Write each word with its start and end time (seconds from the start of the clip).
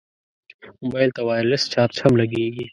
موبایل 0.81 1.09
ته 1.15 1.21
وایرلس 1.27 1.63
چارج 1.73 1.95
هم 2.03 2.13
لګېږي. 2.21 2.65